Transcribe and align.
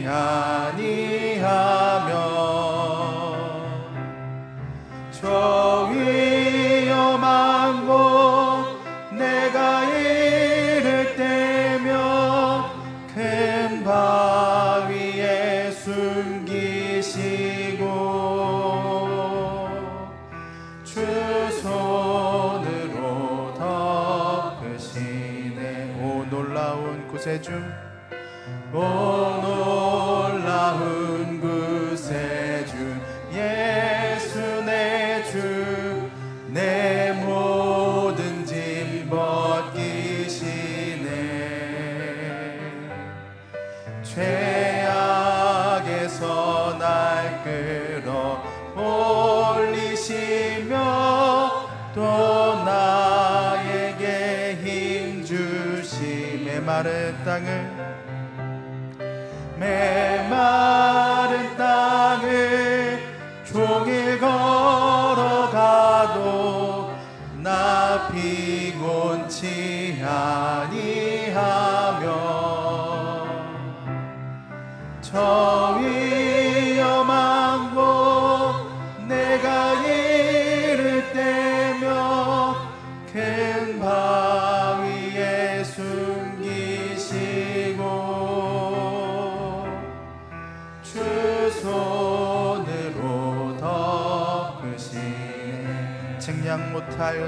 に 0.00 1.15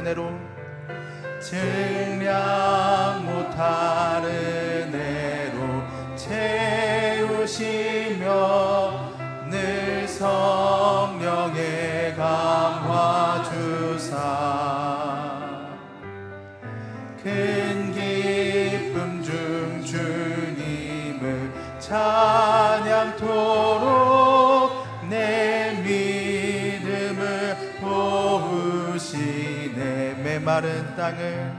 은혜로 0.08 0.30
제 1.40 1.97
마른 30.58 30.96
땅을 30.96 31.52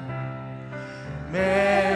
매 1.31 1.88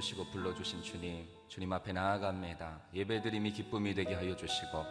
주시고 0.00 0.24
불러주신 0.32 0.82
주님, 0.82 1.26
주님 1.48 1.72
앞에 1.72 1.92
나아갑니다. 1.92 2.80
예배드림이 2.94 3.52
기쁨이 3.52 3.94
되게 3.94 4.14
하여 4.14 4.34
주시고, 4.34 4.84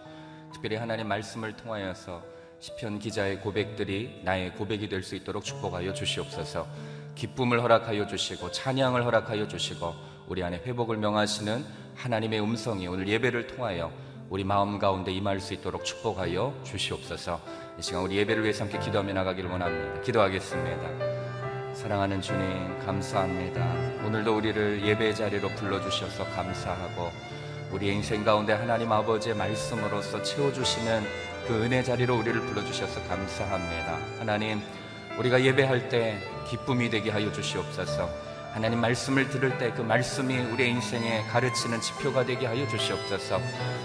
특별히 0.54 0.76
하나님 0.76 1.08
말씀을 1.08 1.56
통하여서 1.56 2.24
시편 2.60 3.00
기자의 3.00 3.42
고백들이 3.42 4.22
나의 4.24 4.54
고백이 4.54 4.88
될 4.90 5.02
수 5.02 5.16
있도록 5.16 5.44
축복하여 5.44 5.94
주시옵소서. 5.94 6.68
기쁨을 7.16 7.62
허락하여 7.64 8.06
주시고 8.08 8.52
찬양을 8.52 9.04
허락하여 9.04 9.48
주시고 9.48 9.94
우리 10.28 10.44
안에 10.44 10.58
회복을 10.58 10.98
명하시는 10.98 11.66
하나님의 11.96 12.42
음성이 12.42 12.88
오늘 12.88 13.08
예배를 13.08 13.48
통하여 13.48 13.92
우리 14.30 14.44
마음 14.44 14.78
가운데 14.78 15.12
임할 15.12 15.40
수 15.40 15.54
있도록 15.54 15.86
축복하여 15.86 16.62
주시옵소서. 16.64 17.42
이 17.80 17.82
시간 17.82 18.04
우리 18.04 18.18
예배를 18.18 18.44
위해서 18.44 18.64
함께 18.64 18.78
기도하며 18.80 19.14
나가기를 19.14 19.50
원합니다. 19.50 20.02
기도하겠습니다. 20.02 21.19
사랑하는 21.80 22.22
주님 22.22 22.78
감사합니다. 22.86 23.64
오늘도 24.06 24.36
우리를 24.36 24.86
예배 24.86 25.14
자리로 25.14 25.48
불러주셔서 25.48 26.26
감사하고 26.26 27.10
우리 27.72 27.88
인생 27.88 28.26
가운데 28.26 28.52
하나님 28.52 28.92
아버지의 28.92 29.34
말씀으로서 29.38 30.22
채워주시는 30.22 31.04
그 31.48 31.64
은혜 31.64 31.82
자리로 31.82 32.18
우리를 32.18 32.42
불러주셔서 32.42 33.02
감사합니다. 33.08 33.98
하나님 34.20 34.62
우리가 35.18 35.42
예배할 35.42 35.88
때 35.88 36.18
기쁨이 36.50 36.90
되게 36.90 37.12
하여 37.12 37.32
주시옵소서. 37.32 38.10
하나님 38.52 38.82
말씀을 38.82 39.30
들을 39.30 39.58
때 39.58 39.72
그 39.72 39.82
말씀이 39.82 40.38
우리의 40.38 40.72
인생에 40.72 41.24
가르치는 41.32 41.80
지표가 41.80 42.26
되게 42.26 42.46
하여 42.46 42.68
주시옵소서. 42.68 43.40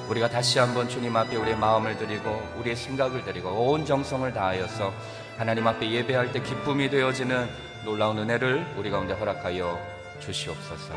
우리가 0.08 0.29
다시 0.31 0.58
한번 0.58 0.88
주님 0.88 1.14
앞에 1.14 1.37
우리의 1.37 1.56
마음을 1.56 1.97
드리고 1.97 2.55
우리의 2.58 2.75
생각을 2.75 3.25
드리고 3.25 3.50
온 3.50 3.87
정성을 3.87 4.32
다하여서 4.32 4.93
하나님 5.38 5.69
앞에 5.69 5.88
예배할 5.88 6.32
때 6.32 6.43
기쁨이 6.43 6.90
되어지는 6.90 7.74
놀라운 7.84 8.16
은혜를 8.16 8.76
우리 8.78 8.90
가운데 8.90 9.12
허락하여 9.12 9.78
주시옵소서. 10.19 10.94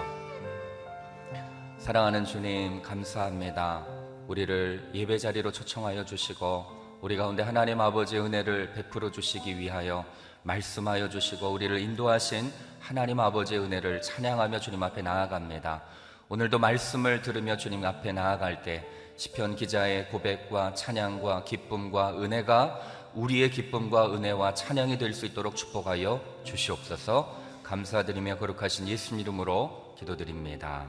사랑하는 1.80 2.24
주님 2.24 2.81
감사합니다. 2.81 3.86
우리를 4.30 4.92
예배 4.94 5.18
자리로 5.18 5.51
초청하여 5.51 6.06
주시고 6.06 6.66
우리 7.01 7.18
가운데 7.18 7.44
하나님 7.44 7.81
아버지의 7.81 8.22
은혜를 8.22 8.72
베풀어 8.72 9.12
주시기 9.12 9.60
위하여 9.60 10.06
말씀하여 10.44 11.10
주시고 11.10 11.50
우리를 11.50 11.78
인도하신 11.78 12.54
하나님 12.80 13.19
아버지의 13.19 13.60
은혜를 13.60 14.01
찬양하며 14.01 14.62
주님 14.62 14.81
앞에 14.81 15.01
나아갑니다. 15.01 15.83
오늘도 16.30 16.57
말씀을 16.57 17.22
들으며 17.22 17.57
주님 17.57 17.83
앞에 17.83 18.13
나아갈 18.13 18.63
때 18.63 18.88
시편 19.18 19.56
기자의 19.56 20.07
고백과 20.10 20.75
찬양과 20.75 21.44
기쁨과 21.44 22.22
은혜가 22.22 22.80
우리의 23.18 23.50
기쁨과 23.50 24.14
은혜와 24.14 24.54
찬양이 24.54 25.00
될 25.00 25.12
수 25.12 25.25
있도록 25.25 25.56
축복하여 25.56 26.22
주시옵소서. 26.44 27.36
감사드리며 27.64 28.38
거룩하신 28.38 28.88
예수님 28.88 29.21
이름으로 29.21 29.95
기도드립니다. 29.97 30.88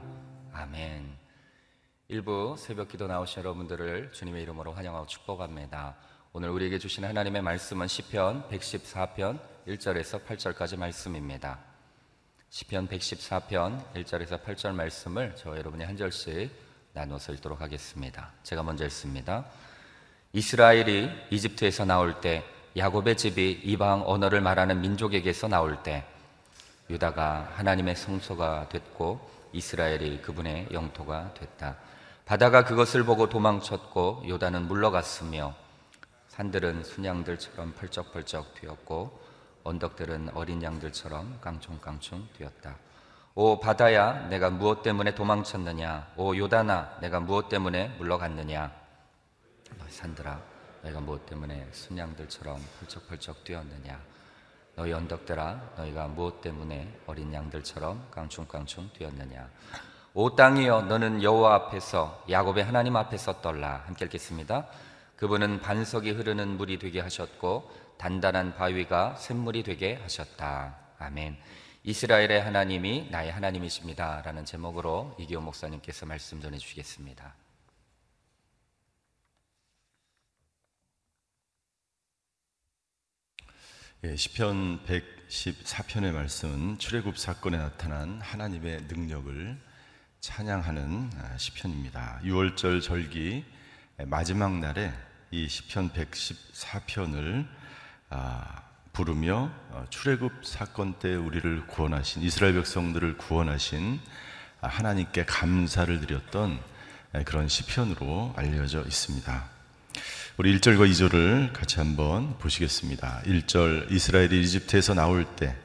아멘. 0.52 1.16
일부 2.08 2.54
새벽 2.58 2.88
기도 2.88 3.06
나오신 3.06 3.40
여러분들을 3.42 4.12
주님의 4.12 4.42
이름으로 4.42 4.74
환영하고 4.74 5.06
축복합니다. 5.06 5.96
오늘 6.34 6.50
우리에게 6.50 6.78
주신 6.78 7.06
하나님의 7.06 7.40
말씀은 7.40 7.86
시편 7.86 8.48
114편 8.50 9.40
1절에서 9.66 10.26
8절까지 10.26 10.76
말씀입니다. 10.76 11.58
시편 12.50 12.88
114편 12.88 13.94
1절에서 13.94 14.42
8절 14.42 14.74
말씀을 14.74 15.34
저 15.36 15.56
여러분이 15.56 15.84
한 15.84 15.96
절씩 15.96 16.50
나눠서 16.92 17.32
읽도록 17.32 17.62
하겠습니다. 17.62 18.32
제가 18.42 18.62
먼저 18.62 18.84
읽습니다. 18.84 19.46
이스라엘이 20.32 21.10
이집트에서 21.30 21.86
나올 21.86 22.20
때 22.20 22.44
야곱의 22.76 23.16
집이 23.16 23.62
이방 23.64 24.02
언어를 24.06 24.42
말하는 24.42 24.80
민족에게서 24.82 25.48
나올 25.48 25.82
때 25.82 26.04
유다가 26.90 27.50
하나님의 27.56 27.96
성소가 27.96 28.68
됐고 28.68 29.20
이스라엘이 29.52 30.20
그분의 30.20 30.68
영토가 30.72 31.32
됐다. 31.32 31.76
바다가 32.26 32.64
그것을 32.64 33.04
보고 33.04 33.30
도망쳤고 33.30 34.24
요단은 34.28 34.68
물러갔으며 34.68 35.54
산들은 36.28 36.84
순양들처럼 36.84 37.72
펄쩍펄쩍 37.72 38.54
뛰었고 38.60 39.18
언덕들은 39.64 40.30
어린 40.34 40.62
양들처럼 40.62 41.38
깡총깡총 41.40 42.28
뛰었다. 42.36 42.76
오 43.34 43.60
바다야 43.60 44.28
내가 44.28 44.50
무엇 44.50 44.82
때문에 44.82 45.14
도망쳤느냐 45.14 46.08
오 46.16 46.36
요단아 46.36 46.98
내가 47.00 47.20
무엇 47.20 47.48
때문에 47.48 47.96
물러갔느냐 47.98 48.77
산들아 49.88 50.40
너희가 50.82 51.00
무엇 51.00 51.26
때문에 51.26 51.68
순양들처럼 51.72 52.60
펄쩍펄쩍 52.80 53.44
뛰었느냐? 53.44 54.00
너희 54.76 54.92
언덕들아 54.92 55.72
너희가 55.76 56.06
무엇 56.06 56.40
때문에 56.40 57.00
어린 57.06 57.32
양들처럼 57.32 58.10
깡충깡충 58.10 58.90
뛰었느냐? 58.92 59.50
오 60.14 60.34
땅이여 60.34 60.82
너는 60.82 61.22
여호와 61.22 61.54
앞에서 61.54 62.24
야곱의 62.30 62.64
하나님 62.64 62.96
앞에서 62.96 63.40
떨라. 63.40 63.82
함께 63.86 64.04
읽겠습니다. 64.04 64.66
그분은 65.16 65.60
반석이 65.60 66.12
흐르는 66.12 66.56
물이 66.56 66.78
되게 66.78 67.00
하셨고 67.00 67.70
단단한 67.98 68.54
바위가 68.54 69.16
샘물이 69.16 69.64
되게 69.64 69.96
하셨다. 69.96 70.76
아멘. 70.98 71.36
이스라엘의 71.82 72.40
하나님이 72.42 73.08
나의 73.10 73.32
하나님이십니다. 73.32 74.22
라는 74.24 74.44
제목으로 74.44 75.16
이기호 75.18 75.40
목사님께서 75.40 76.06
말씀 76.06 76.40
전해 76.40 76.58
주시겠습니다 76.58 77.34
예, 84.04 84.14
시편 84.14 84.84
114편의 84.86 86.12
말씀은 86.12 86.78
출애굽 86.78 87.18
사건에 87.18 87.58
나타난 87.58 88.20
하나님의 88.20 88.82
능력을 88.82 89.58
찬양하는 90.20 91.10
아, 91.16 91.36
시편입니다. 91.36 92.20
6월절 92.22 92.80
절기 92.80 93.44
마지막 94.06 94.56
날에 94.56 94.92
이 95.32 95.48
시편 95.48 95.90
114편을 95.90 97.48
아, 98.10 98.62
부르며 98.92 99.50
어, 99.70 99.84
출애굽 99.90 100.46
사건 100.46 101.00
때 101.00 101.16
우리를 101.16 101.66
구원하신 101.66 102.22
이스라엘 102.22 102.54
백성들을 102.54 103.16
구원하신 103.16 103.98
아, 104.60 104.68
하나님께 104.68 105.24
감사를 105.24 105.98
드렸던 105.98 106.60
그런 107.24 107.48
시편으로 107.48 108.32
알려져 108.36 108.82
있습니다. 108.82 109.57
우리 110.40 110.56
1절과 110.56 110.88
2절을 110.88 111.52
같이 111.52 111.80
한번 111.80 112.38
보시겠습니다. 112.38 113.22
1절 113.24 113.90
이스라엘이 113.90 114.40
이집트에서 114.40 114.94
나올 114.94 115.24
때 115.24 115.56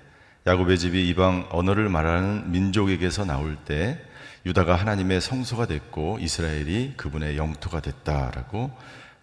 야곱의 0.47 0.79
집이 0.79 1.09
이방 1.09 1.49
언어를 1.51 1.89
말하는 1.89 2.49
민족에게서 2.49 3.23
나올 3.23 3.55
때 3.55 4.03
유다가 4.47 4.73
하나님의 4.73 5.21
성소가 5.21 5.67
됐고 5.67 6.17
이스라엘이 6.19 6.95
그분의 6.97 7.37
영토가 7.37 7.81
됐다라고 7.81 8.75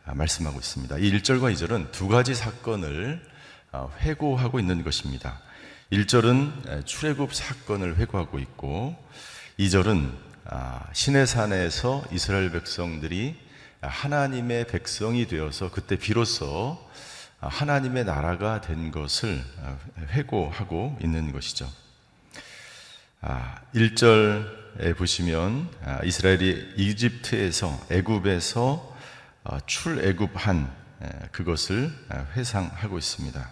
말씀하고 0.04 0.56
있습니다. 0.56 0.98
이 0.98 1.12
1절과 1.14 1.52
2절은 1.52 1.90
두 1.90 2.06
가지 2.06 2.36
사건을 2.36 3.20
어, 3.72 3.90
회고하고 4.02 4.60
있는 4.60 4.84
것입니다. 4.84 5.40
1절은 5.90 6.86
출애굽 6.86 7.34
사건을 7.34 7.96
회고하고 7.96 8.38
있고 8.38 8.94
2절은 9.58 10.12
아, 10.44 10.86
시내산에서 10.92 12.04
이스라엘 12.12 12.52
백성들이 12.52 13.49
하나님의 13.80 14.66
백성이 14.66 15.26
되어서 15.26 15.70
그때 15.70 15.96
비로소 15.96 16.78
하나님의 17.40 18.04
나라가 18.04 18.60
된 18.60 18.90
것을 18.90 19.42
회고하고 20.10 20.98
있는 21.02 21.32
것이죠. 21.32 21.66
1절에 23.74 24.96
보시면 24.96 25.68
이스라엘이 26.04 26.74
이집트에서 26.76 27.86
애굽에서 27.90 28.96
출애굽한 29.66 30.70
그것을 31.32 31.90
회상하고 32.36 32.98
있습니다. 32.98 33.50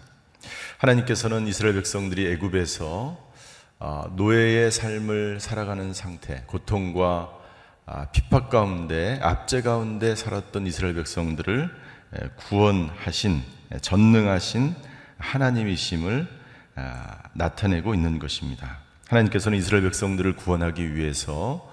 하나님께서는 0.77 1.47
이스라엘 1.47 1.75
백성들이 1.75 2.31
애굽에서 2.33 3.29
어, 3.81 4.11
노예의 4.17 4.71
삶을 4.71 5.39
살아가는 5.39 5.93
상태, 5.93 6.43
고통과 6.47 7.29
아, 7.31 7.38
핍박 8.11 8.49
가운데 8.49 9.19
압제 9.21 9.61
가운데 9.61 10.15
살았던 10.15 10.67
이스라엘 10.67 10.93
백성들을 10.93 11.69
구원하신 12.37 13.41
전능하신 13.81 14.75
하나님이심을 15.17 16.27
아, 16.75 17.17
나타내고 17.33 17.93
있는 17.93 18.19
것입니다. 18.19 18.77
하나님께서는 19.07 19.57
이스라엘 19.57 19.83
백성들을 19.83 20.35
구원하기 20.35 20.95
위해서 20.95 21.69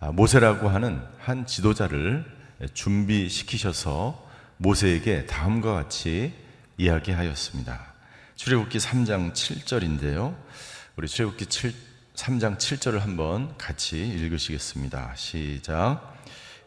아, 0.00 0.12
모세라고 0.12 0.68
하는 0.68 1.02
한 1.18 1.46
지도자를 1.46 2.24
준비시키셔서 2.72 4.22
모세에게 4.58 5.26
다음과 5.26 5.72
같이 5.72 6.32
이야기하였습니다. 6.78 7.94
출애굽기 8.36 8.78
3장 8.78 9.32
7절인데요. 9.32 10.36
우리 10.96 11.08
출애굽기 11.08 11.46
7 11.46 11.93
3장 12.14 12.58
7절을 12.58 13.00
한번 13.00 13.58
같이 13.58 13.98
읽으시겠습니다. 13.98 15.14
시작. 15.16 16.14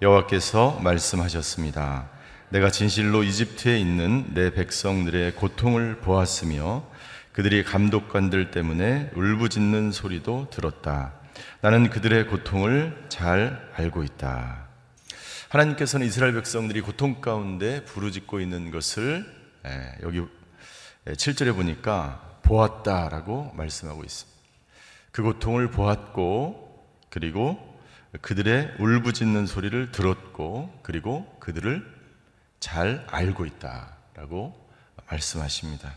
여호와께서 0.01 0.81
말씀하셨습니다. 0.83 2.09
내가 2.49 2.69
진실로 2.69 3.23
이집트에 3.23 3.79
있는 3.79 4.33
내 4.33 4.51
백성들의 4.51 5.35
고통을 5.35 6.01
보았으며 6.01 6.85
그들이 7.31 7.63
감독관들 7.63 8.51
때문에 8.51 9.11
울부짖는 9.15 9.93
소리도 9.93 10.49
들었다. 10.49 11.13
나는 11.61 11.89
그들의 11.89 12.27
고통을 12.27 13.05
잘 13.07 13.71
알고 13.75 14.03
있다. 14.03 14.67
하나님께서는 15.47 16.05
이스라엘 16.05 16.33
백성들이 16.33 16.81
고통 16.81 17.21
가운데 17.21 17.85
부르짖고 17.85 18.41
있는 18.41 18.69
것을 18.69 19.25
여기 20.03 20.21
7절에 21.05 21.55
보니까 21.55 22.39
보았다라고 22.43 23.53
말씀하고 23.55 24.03
있습니다. 24.03 24.36
그 25.11 25.23
고통을 25.23 25.71
보았고 25.71 26.67
그리고 27.09 27.57
그들의 28.21 28.75
울부짖는 28.79 29.45
소리를 29.45 29.91
들었고 29.91 30.79
그리고 30.83 31.37
그들을 31.39 31.85
잘 32.59 33.05
알고 33.09 33.45
있다라고 33.45 34.67
말씀하십니다. 35.09 35.93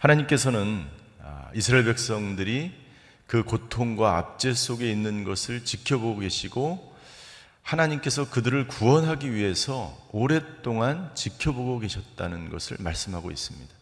하나님께서는 0.00 0.86
아, 1.22 1.50
이스라엘 1.54 1.84
백성들이 1.84 2.84
그 3.26 3.42
고통과 3.42 4.18
압제 4.18 4.52
속에 4.52 4.90
있는 4.90 5.24
것을 5.24 5.64
지켜보고 5.64 6.20
계시고 6.20 6.94
하나님께서 7.62 8.28
그들을 8.28 8.68
구원하기 8.68 9.32
위해서 9.32 9.96
오랫동안 10.12 11.10
지켜보고 11.14 11.78
계셨다는 11.78 12.50
것을 12.50 12.76
말씀하고 12.78 13.30
있습니다. 13.30 13.73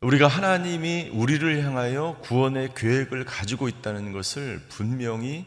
우리가 0.00 0.28
하나님이 0.28 1.10
우리를 1.12 1.64
향하여 1.64 2.18
구원의 2.22 2.74
계획을 2.76 3.24
가지고 3.24 3.66
있다는 3.66 4.12
것을 4.12 4.62
분명히 4.68 5.44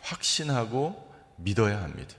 확신하고 0.00 1.12
믿어야 1.34 1.82
합니다. 1.82 2.14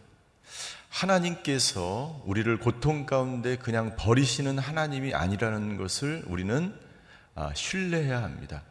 하나님께서 0.90 2.22
우리를 2.26 2.60
고통 2.60 3.06
가운데 3.06 3.56
그냥 3.56 3.96
버리시는 3.96 4.60
하나님이 4.60 5.14
아니라는 5.14 5.78
것을 5.78 6.22
우리는 6.28 6.74
아, 7.34 7.54
신뢰해야 7.54 8.24
합니다. 8.24 8.62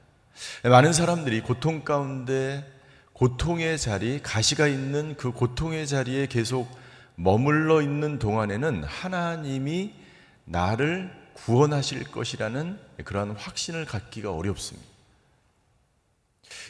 많은 0.65 0.93
사람들이 0.93 1.41
고통 1.41 1.85
가운데 1.85 2.71
고통의 3.15 3.79
자리, 3.79 4.21
가시가 4.23 4.67
있는 4.67 5.17
그 5.17 5.33
고통의 5.33 5.87
자리에 5.87 6.27
계속 6.27 6.71
머물러 7.15 7.81
있는 7.81 8.19
동안에는 8.19 8.85
하나님이 8.85 9.95
나를 10.45 11.11
구원하실 11.33 12.11
것이라는 12.11 12.88
그러한 13.05 13.33
확신을 13.33 13.85
갖기가 13.85 14.33
어렵습니다. 14.33 14.89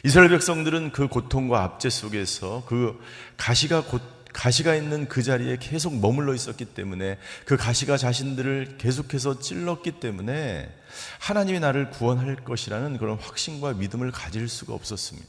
이스라엘 0.03 0.29
백성들은 0.29 0.91
그 0.91 1.07
고통과 1.07 1.63
압제 1.63 1.89
속에서 1.89 2.63
그 2.67 2.99
가시가 3.37 3.83
곧 3.85 4.01
가시가 4.33 4.75
있는 4.75 5.07
그 5.07 5.23
자리에 5.23 5.57
계속 5.59 5.99
머물러 5.99 6.33
있었기 6.33 6.65
때문에 6.65 7.17
그 7.45 7.57
가시가 7.57 7.97
자신들을 7.97 8.77
계속해서 8.77 9.39
찔렀기 9.39 9.99
때문에 9.99 10.73
하나님이 11.19 11.59
나를 11.59 11.89
구원할 11.89 12.35
것이라는 12.35 12.97
그런 12.97 13.17
확신과 13.17 13.73
믿음을 13.73 14.11
가질 14.11 14.47
수가 14.47 14.73
없었습니다. 14.73 15.27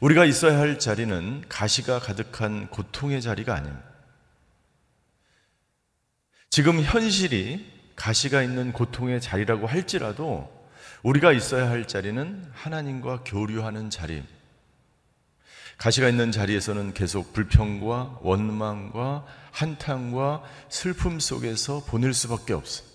우리가 0.00 0.24
있어야 0.24 0.58
할 0.58 0.78
자리는 0.78 1.44
가시가 1.48 2.00
가득한 2.00 2.68
고통의 2.68 3.22
자리가 3.22 3.54
아닙니다. 3.54 3.84
지금 6.50 6.80
현실이 6.80 7.75
가시가 7.96 8.42
있는 8.42 8.72
고통의 8.72 9.20
자리라고 9.20 9.66
할지라도 9.66 10.54
우리가 11.02 11.32
있어야 11.32 11.68
할 11.68 11.88
자리는 11.88 12.44
하나님과 12.52 13.24
교류하는 13.24 13.90
자리. 13.90 14.22
가시가 15.78 16.08
있는 16.08 16.32
자리에서는 16.32 16.94
계속 16.94 17.32
불평과 17.32 18.18
원망과 18.22 19.24
한탄과 19.50 20.42
슬픔 20.68 21.20
속에서 21.20 21.84
보낼 21.86 22.14
수밖에 22.14 22.54
없어요. 22.54 22.86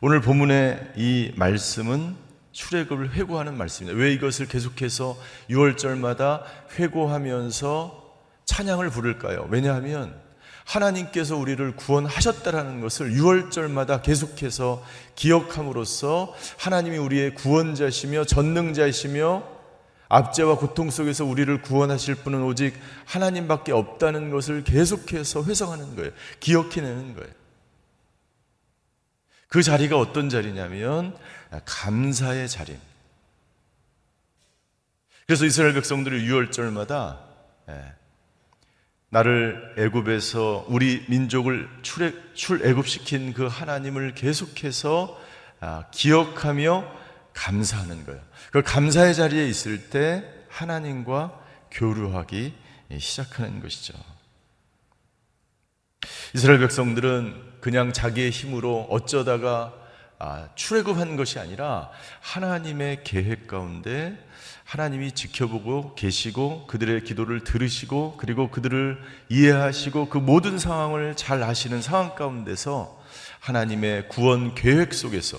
오늘 0.00 0.20
본문의 0.20 0.92
이 0.96 1.32
말씀은 1.36 2.16
출애굽을 2.52 3.12
회고하는 3.14 3.56
말씀입니다. 3.56 4.00
왜 4.00 4.12
이것을 4.12 4.46
계속해서 4.46 5.16
6월절마다 5.50 6.44
회고하면서 6.78 8.04
찬양을 8.44 8.90
부를까요? 8.90 9.48
왜냐하면 9.50 10.20
하나님께서 10.64 11.36
우리를 11.36 11.76
구원하셨다라는 11.76 12.80
것을 12.80 13.12
6월절마다 13.12 14.02
계속해서 14.02 14.84
기억함으로써 15.14 16.34
하나님이 16.58 16.98
우리의 16.98 17.34
구원자시며 17.34 18.24
전능자이시며 18.24 19.54
압제와 20.08 20.58
고통 20.58 20.90
속에서 20.90 21.24
우리를 21.24 21.62
구원하실 21.62 22.16
분은 22.16 22.42
오직 22.42 22.74
하나님밖에 23.06 23.72
없다는 23.72 24.30
것을 24.30 24.64
계속해서 24.64 25.44
회상하는 25.44 25.96
거예요. 25.96 26.10
기억해내는 26.40 27.14
거예요. 27.14 27.30
그 29.48 29.62
자리가 29.62 29.98
어떤 29.98 30.28
자리냐면 30.28 31.16
감사의 31.64 32.48
자리. 32.48 32.76
그래서 35.26 35.46
이스라엘 35.46 35.74
백성들이 35.74 36.28
6월절마다 36.28 37.18
나를 39.14 39.74
애굽에서 39.78 40.66
우리 40.68 41.04
민족을 41.08 41.68
출애굽시킨 42.32 43.32
그 43.32 43.46
하나님을 43.46 44.14
계속해서 44.14 45.20
아, 45.60 45.84
기억하며 45.92 46.84
감사하는 47.32 48.06
거예요. 48.06 48.20
그 48.50 48.62
감사의 48.62 49.14
자리에 49.14 49.46
있을 49.46 49.88
때 49.88 50.24
하나님과 50.48 51.40
교류하기 51.70 52.54
시작하는 52.98 53.60
것이죠. 53.60 53.94
이스라엘 56.34 56.58
백성들은 56.58 57.60
그냥 57.60 57.92
자기의 57.92 58.30
힘으로 58.30 58.88
어쩌다가 58.90 59.72
아, 60.18 60.48
출애굽한 60.56 61.14
것이 61.14 61.38
아니라 61.38 61.88
하나님의 62.20 63.04
계획 63.04 63.46
가운데 63.46 64.18
하나님이 64.74 65.12
지켜보고 65.12 65.94
계시고 65.94 66.66
그들의 66.66 67.04
기도를 67.04 67.44
들으시고 67.44 68.16
그리고 68.16 68.50
그들을 68.50 69.00
이해하시고 69.28 70.08
그 70.08 70.18
모든 70.18 70.58
상황을 70.58 71.14
잘 71.14 71.44
아시는 71.44 71.80
상황 71.80 72.16
가운데서 72.16 73.00
하나님의 73.38 74.08
구원 74.08 74.56
계획 74.56 74.92
속에서 74.92 75.38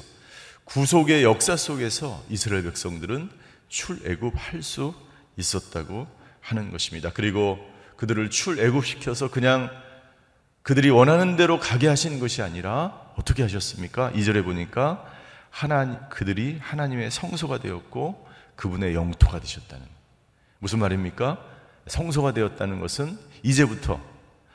구속의 0.64 1.24
역사 1.24 1.58
속에서 1.58 2.24
이스라엘 2.30 2.64
백성들은 2.64 3.30
출애굽할 3.68 4.64
수 4.64 4.94
있었다고 5.36 6.08
하는 6.40 6.72
것입니다. 6.72 7.12
그리고 7.14 7.60
그들을 7.98 8.30
출애굽시켜서 8.30 9.32
그냥 9.32 9.70
그들이 10.62 10.90
원하는 10.90 11.36
대로 11.36 11.60
가게 11.60 11.90
하신 11.90 12.22
것이 12.22 12.42
아니라 12.42 13.12
어떻게 13.18 13.44
하셨습니까? 13.44 14.14
2절에 14.14 14.46
보니까 14.46 15.06
하나님 15.50 15.98
그들이 16.10 16.58
하나님의 16.62 17.12
성소가 17.12 17.58
되었고 17.58 18.25
그분의 18.56 18.94
영토가 18.96 19.40
되셨다는 19.40 19.86
무슨 20.60 20.80
말입니까? 20.80 21.40
성소가 21.88 22.34
되었다는 22.34 22.80
것은 22.80 23.18
이제부터 23.44 24.02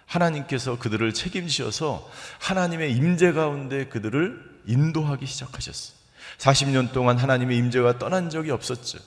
하나님께서 0.06 0.78
그들을 0.78 1.14
책임지셔서 1.14 2.10
하나님의 2.40 2.92
임재 2.96 3.32
가운데 3.32 3.86
그들을 3.86 4.60
인도하기 4.66 5.24
시작하셨어요. 5.26 5.96
40년 6.38 6.92
동안 6.92 7.16
하나님의 7.18 7.56
임재가 7.58 7.98
떠난 7.98 8.30
적이 8.30 8.50
없었죠. 8.50 8.98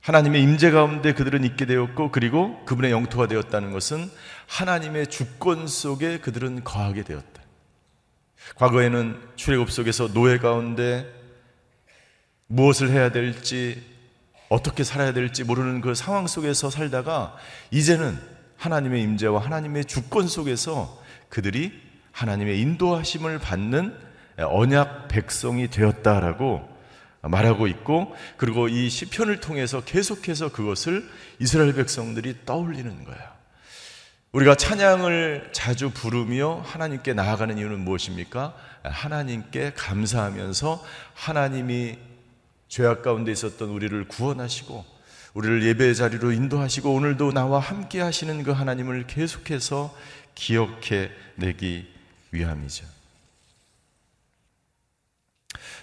하나님의 0.00 0.42
임재 0.42 0.70
가운데 0.70 1.12
그들은 1.12 1.44
있게 1.44 1.66
되었고 1.66 2.10
그리고 2.10 2.64
그분의 2.64 2.90
영토가 2.90 3.26
되었다는 3.26 3.70
것은 3.72 4.10
하나님의 4.46 5.08
주권 5.08 5.66
속에 5.66 6.20
그들은 6.20 6.64
거하게 6.64 7.02
되었다. 7.02 7.42
과거에는 8.56 9.20
출애굽 9.36 9.70
속에서 9.70 10.12
노예 10.12 10.38
가운데 10.38 11.19
무엇을 12.52 12.90
해야 12.90 13.12
될지 13.12 13.80
어떻게 14.48 14.82
살아야 14.82 15.12
될지 15.12 15.44
모르는 15.44 15.80
그 15.80 15.94
상황 15.94 16.26
속에서 16.26 16.68
살다가 16.68 17.36
이제는 17.70 18.18
하나님의 18.56 19.02
임재와 19.02 19.40
하나님의 19.44 19.84
주권 19.84 20.26
속에서 20.26 21.00
그들이 21.28 21.72
하나님의 22.10 22.60
인도하심을 22.60 23.38
받는 23.38 23.96
언약 24.36 25.06
백성이 25.06 25.68
되었다라고 25.68 26.68
말하고 27.22 27.68
있고 27.68 28.16
그리고 28.36 28.66
이 28.66 28.90
시편을 28.90 29.38
통해서 29.38 29.82
계속해서 29.82 30.50
그것을 30.50 31.08
이스라엘 31.38 31.72
백성들이 31.72 32.38
떠올리는 32.44 33.04
거예요. 33.04 33.40
우리가 34.32 34.56
찬양을 34.56 35.50
자주 35.52 35.90
부르며 35.90 36.62
하나님께 36.66 37.14
나아가는 37.14 37.56
이유는 37.56 37.78
무엇입니까? 37.80 38.54
하나님께 38.82 39.72
감사하면서 39.76 40.84
하나님이 41.14 42.09
죄악 42.70 43.02
가운데 43.02 43.32
있었던 43.32 43.68
우리를 43.68 44.06
구원하시고 44.06 44.84
우리를 45.34 45.64
예배 45.64 45.92
자리로 45.92 46.30
인도하시고 46.30 46.94
오늘도 46.94 47.32
나와 47.32 47.58
함께 47.58 48.00
하시는 48.00 48.44
그 48.44 48.52
하나님을 48.52 49.08
계속해서 49.08 49.92
기억해 50.36 51.10
내기 51.34 51.88
위함이죠. 52.30 52.86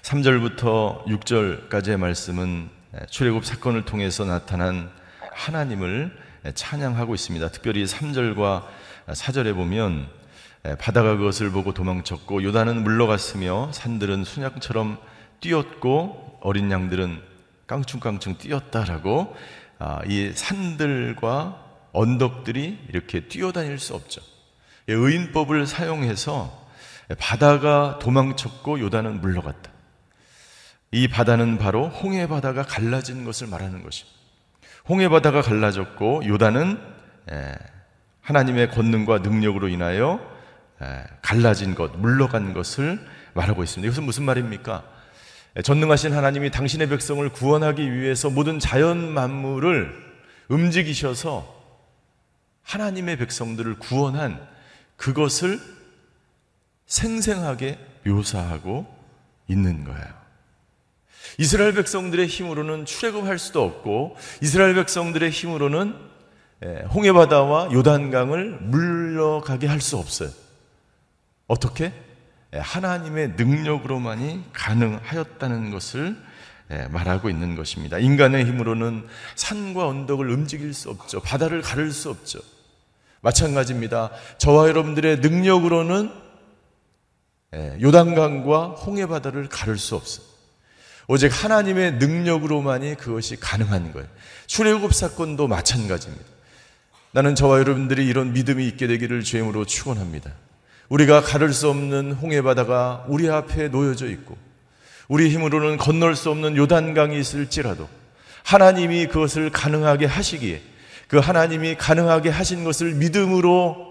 3절부터 0.02 1.06
6절까지의 1.06 1.98
말씀은 1.98 2.70
출애굽 3.10 3.44
사건을 3.44 3.84
통해서 3.84 4.24
나타난 4.24 4.90
하나님을 5.34 6.18
찬양하고 6.54 7.16
있습니다. 7.16 7.50
특별히 7.52 7.84
3절과 7.84 8.66
4절에 9.08 9.54
보면 9.54 10.08
바다가 10.80 11.18
그것을 11.18 11.52
보고 11.52 11.74
도망쳤고 11.74 12.44
요단은 12.44 12.82
물러갔으며 12.84 13.74
산들은 13.74 14.24
순양처럼 14.24 14.98
뛰었고 15.42 16.27
어린 16.42 16.72
양들은 16.72 17.22
깡충깡충 17.68 18.38
뛰었다라고 18.38 19.36
아, 19.80 20.02
이 20.08 20.32
산들과 20.34 21.64
언덕들이 21.92 22.86
이렇게 22.90 23.28
뛰어다닐 23.28 23.80
수 23.80 23.94
없죠. 23.94 24.22
의인법을 24.88 25.68
사용해서 25.68 26.68
바다가 27.20 28.00
도망쳤고 28.00 28.80
요단은 28.80 29.22
물러갔다. 29.22 29.72
이 30.92 31.08
바다는 31.08 31.58
바로 31.58 31.90
홍해 31.90 32.28
바다가 32.28 32.64
갈라진 32.64 33.26
것을 33.26 33.48
말하는 33.48 33.84
것입니다. 33.84 34.18
홍해 34.88 35.10
바다가 35.10 35.42
갈라졌고 35.42 36.26
요단은 36.26 36.80
하나님의 38.22 38.72
권능과 38.72 39.20
능력으로 39.20 39.68
인하여 39.68 40.20
갈라진 41.22 41.76
것, 41.76 41.98
물러간 41.98 42.54
것을 42.54 43.00
말하고 43.34 43.64
있습니다. 43.64 43.88
이것은 43.88 44.04
무슨 44.04 44.24
말입니까? 44.24 44.97
전능하신 45.64 46.14
하나님이 46.14 46.52
당신의 46.52 46.88
백성을 46.90 47.28
구원하기 47.30 47.92
위해서 47.94 48.30
모든 48.30 48.60
자연 48.60 49.12
만물을 49.14 49.92
움직이셔서 50.50 51.56
하나님의 52.64 53.18
백성들을 53.18 53.80
구원한 53.80 54.46
그것을 54.98 55.60
생생하게 56.86 57.80
묘사하고 58.06 58.86
있는 59.48 59.84
거예요. 59.84 60.18
이스라엘 61.38 61.74
백성들의 61.74 62.28
힘으로는 62.28 62.86
출애굽할 62.86 63.40
수도 63.40 63.64
없고 63.64 64.16
이스라엘 64.42 64.76
백성들의 64.76 65.30
힘으로는 65.30 65.96
홍해 66.94 67.12
바다와 67.14 67.72
요단강을 67.72 68.60
물러가게 68.62 69.68
할 69.68 69.82
수 69.82 69.98
없어요. 69.98 70.30
어떻게? 71.48 71.94
하나님의 72.54 73.34
능력으로만이 73.38 74.46
가능하였다는 74.54 75.72
것을 75.72 76.16
말하고 76.90 77.30
있는 77.30 77.56
것입니다. 77.56 77.98
인간의 77.98 78.46
힘으로는 78.46 79.08
산과 79.36 79.88
언덕을 79.88 80.30
움직일 80.30 80.74
수 80.74 80.90
없죠. 80.90 81.22
바다를 81.22 81.62
가를 81.62 81.92
수 81.92 82.10
없죠. 82.10 82.40
마찬가지입니다. 83.22 84.12
저와 84.38 84.68
여러분들의 84.68 85.20
능력으로는 85.20 86.12
요단강과 87.82 88.68
홍해 88.68 89.06
바다를 89.08 89.48
가를 89.48 89.78
수 89.78 89.96
없어요. 89.96 90.26
오직 91.08 91.28
하나님의 91.32 91.94
능력으로만이 91.94 92.96
그것이 92.96 93.38
가능한 93.38 93.94
거예요. 93.94 94.08
출애굽 94.46 94.94
사건도 94.94 95.48
마찬가지입니다. 95.48 96.26
나는 97.12 97.34
저와 97.34 97.60
여러분들이 97.60 98.06
이런 98.06 98.34
믿음이 98.34 98.68
있게 98.68 98.88
되기를 98.88 99.24
주임으로 99.24 99.66
축원합니다. 99.66 100.32
우리가 100.90 101.22
가를 101.22 101.54
수 101.54 101.70
없는 101.70 102.14
홍해 102.14 102.42
바다가 102.42 103.06
우리 103.08 103.30
앞에 103.30 103.68
놓여져 103.70 104.08
있고 104.08 104.38
우리 105.08 105.30
힘으로는 105.30 105.78
건널 105.78 106.16
수 106.16 106.30
없는 106.30 106.58
요단강이 106.58 107.20
있을지라도 107.20 107.88
하나님이 108.44 109.08
그것을 109.08 109.50
가능하게 109.50 110.06
하시기에 110.06 110.62
그 111.08 111.18
하나님이 111.18 111.76
가능하게 111.76 112.30
하신 112.30 112.64
것을 112.64 112.94
믿음으로 112.94 113.88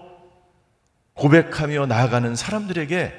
고백하며 1.13 1.87
나아가는 1.87 2.35
사람들에게 2.35 3.13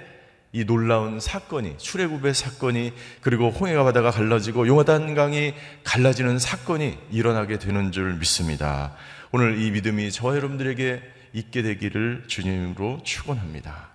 이 0.52 0.64
놀라운 0.64 1.20
사건이 1.20 1.76
출애굽의 1.78 2.32
사건이 2.32 2.92
그리고 3.20 3.50
홍해가 3.50 3.84
바다가 3.84 4.10
갈라지고 4.10 4.66
용화단강이 4.66 5.52
갈라지는 5.84 6.38
사건이 6.38 6.96
일어나게 7.10 7.58
되는 7.58 7.92
줄 7.92 8.14
믿습니다. 8.14 8.94
오늘 9.30 9.60
이 9.60 9.70
믿음이 9.70 10.10
저와 10.10 10.36
여러분들에게 10.36 11.02
있게 11.32 11.62
되기를 11.62 12.24
주님으로 12.26 13.00
축원합니다. 13.04 13.90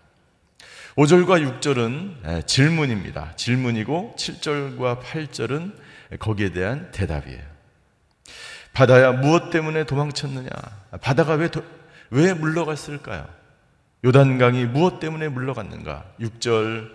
5절과 0.96 1.60
6절은 1.60 2.46
질문입니다. 2.46 3.36
질문이고 3.36 4.16
7절과 4.18 5.02
8절은 5.02 5.74
거기에 6.20 6.52
대한 6.52 6.92
대답이에요. 6.92 7.42
바다야 8.74 9.12
무엇 9.12 9.50
때문에 9.50 9.86
도망쳤느냐? 9.86 10.50
바다가 11.02 11.34
왜, 11.34 11.50
도, 11.50 11.64
왜 12.10 12.34
물러갔을까요? 12.34 13.28
요단강이 14.06 14.66
무엇 14.66 15.00
때문에 15.00 15.30
물러갔는가? 15.30 16.06
6절 16.20 16.92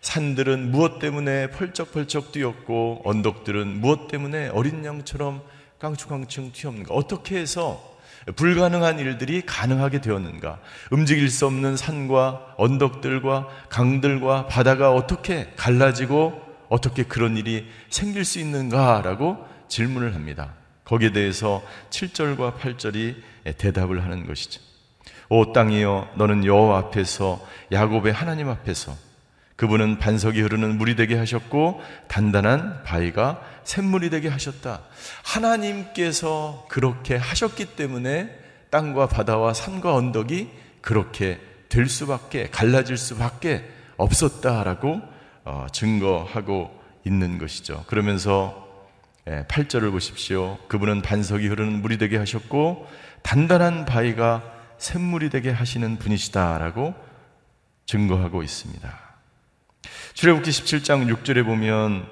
산들은 0.00 0.70
무엇 0.70 0.98
때문에 0.98 1.50
펄쩍펄쩍 1.50 2.32
뛰었고 2.32 3.02
언덕들은 3.04 3.80
무엇 3.80 4.08
때문에 4.08 4.48
어린 4.48 4.84
양처럼 4.84 5.42
깡충깡충 5.78 6.52
튀었는가? 6.52 6.94
어떻게 6.94 7.38
해서 7.38 7.91
불가능한 8.36 8.98
일들이 8.98 9.42
가능하게 9.42 10.00
되었는가? 10.00 10.58
움직일 10.90 11.28
수 11.28 11.46
없는 11.46 11.76
산과 11.76 12.54
언덕들과 12.56 13.48
강들과 13.68 14.46
바다가 14.46 14.92
어떻게 14.92 15.52
갈라지고 15.56 16.40
어떻게 16.68 17.02
그런 17.02 17.36
일이 17.36 17.68
생길 17.90 18.24
수 18.24 18.38
있는가라고 18.38 19.46
질문을 19.68 20.14
합니다. 20.14 20.54
거기에 20.84 21.12
대해서 21.12 21.62
7절과 21.90 22.58
8절이 22.58 23.16
대답을 23.58 24.04
하는 24.04 24.26
것이죠. 24.26 24.60
오 25.28 25.52
땅이여 25.52 26.10
너는 26.16 26.44
여호와 26.44 26.78
앞에서 26.78 27.44
야곱의 27.72 28.12
하나님 28.12 28.48
앞에서 28.48 28.94
그분은 29.56 29.98
반석이 29.98 30.40
흐르는 30.40 30.78
물이 30.78 30.96
되게 30.96 31.16
하셨고 31.16 31.80
단단한 32.08 32.82
바위가 32.84 33.40
샘물이 33.64 34.10
되게 34.10 34.28
하셨다. 34.28 34.80
하나님께서 35.24 36.66
그렇게 36.68 37.16
하셨기 37.16 37.76
때문에 37.76 38.38
땅과 38.70 39.08
바다와 39.08 39.54
산과 39.54 39.94
언덕이 39.94 40.48
그렇게 40.80 41.40
될 41.68 41.88
수밖에 41.88 42.48
갈라질 42.50 42.96
수밖에 42.96 43.64
없었다라고 43.96 45.00
어, 45.44 45.66
증거하고 45.72 46.82
있는 47.04 47.38
것이죠. 47.38 47.84
그러면서 47.86 48.62
8절을 49.26 49.86
예, 49.86 49.90
보십시오. 49.90 50.58
그분은 50.68 51.02
반석이 51.02 51.46
흐르는 51.46 51.80
물이 51.80 51.98
되게 51.98 52.16
하셨고 52.16 52.88
단단한 53.22 53.84
바위가 53.84 54.42
샘물이 54.78 55.30
되게 55.30 55.50
하시는 55.50 55.96
분이시다라고 55.96 56.94
증거하고 57.86 58.42
있습니다. 58.42 59.11
출애굽기 60.22 60.52
17장 60.52 61.12
6절에 61.12 61.44
보면 61.44 62.06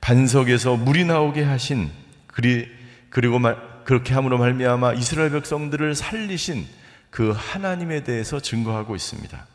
반석에서 0.00 0.74
물이 0.74 1.04
나오게 1.04 1.44
하신 1.44 1.88
그리 2.26 2.68
그리고 3.10 3.38
말, 3.38 3.56
그렇게 3.84 4.12
함으로 4.12 4.38
말미암아 4.38 4.94
이스라엘 4.94 5.30
백성들을 5.30 5.94
살리신 5.94 6.66
그 7.10 7.30
하나님에 7.30 8.02
대해서 8.02 8.40
증거하고 8.40 8.96
있습니다. 8.96 9.46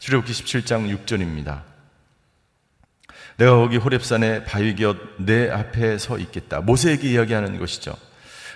출애굽기 0.00 0.32
17장 0.34 1.06
6절입니다. 1.06 1.62
내가 3.38 3.52
거기 3.52 3.78
호렙산의 3.78 4.44
바위 4.44 4.74
곁 4.74 5.16
내 5.16 5.48
앞에 5.48 5.96
서 5.96 6.18
있겠다. 6.18 6.60
모세에게 6.60 7.08
이야기하는 7.08 7.58
것이죠. 7.58 7.96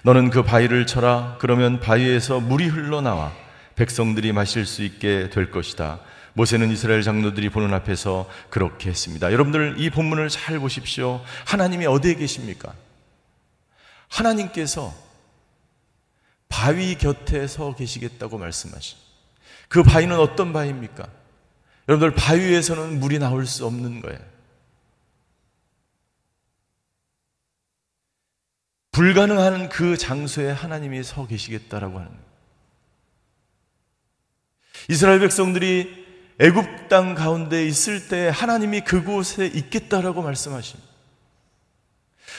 너는 0.02 0.28
그 0.28 0.42
바위를 0.42 0.86
쳐라. 0.86 1.38
그러면 1.40 1.80
바위에서 1.80 2.38
물이 2.40 2.66
흘러나와 2.66 3.32
백성들이 3.76 4.32
마실 4.32 4.66
수 4.66 4.82
있게 4.82 5.30
될 5.30 5.50
것이다. 5.50 6.00
모세는 6.40 6.70
이스라엘 6.70 7.02
장로들이 7.02 7.50
보는 7.50 7.74
앞에서 7.74 8.26
그렇게 8.48 8.88
했습니다. 8.88 9.30
여러분들 9.30 9.74
이 9.76 9.90
본문을 9.90 10.30
잘 10.30 10.58
보십시오. 10.58 11.22
하나님이 11.44 11.84
어디에 11.84 12.14
계십니까? 12.14 12.72
하나님께서 14.08 14.94
바위 16.48 16.96
곁에 16.96 17.46
서 17.46 17.74
계시겠다고 17.74 18.38
말씀하신. 18.38 18.96
그 19.68 19.82
바위는 19.82 20.18
어떤 20.18 20.54
바위입니까? 20.54 21.06
여러분들 21.88 22.14
바위에서는 22.14 23.00
물이 23.00 23.18
나올 23.18 23.44
수 23.44 23.66
없는 23.66 24.00
거예요. 24.00 24.18
불가능한 28.92 29.68
그 29.68 29.98
장소에 29.98 30.50
하나님이 30.50 31.02
서 31.02 31.26
계시겠다라고 31.26 31.98
하는 31.98 32.10
거예요. 32.10 32.30
이스라엘 34.88 35.20
백성들이 35.20 35.99
애굽 36.40 36.88
땅 36.88 37.14
가운데 37.14 37.66
있을 37.66 38.08
때 38.08 38.30
하나님이 38.34 38.80
그곳에 38.80 39.46
있겠다라고 39.46 40.22
말씀하십니다. 40.22 40.88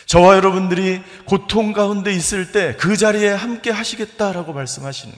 저와 0.08 0.36
여러분들이 0.36 1.02
고통 1.26 1.72
가운데 1.74 2.12
있을 2.12 2.52
때 2.52 2.76
그 2.78 2.98
자리에 2.98 3.30
함께 3.30 3.70
하시겠다라고 3.70 4.54
말씀하시는 4.54 5.16